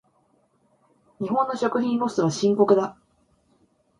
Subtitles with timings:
[1.19, 2.97] 日本の食品ロスは深刻だ。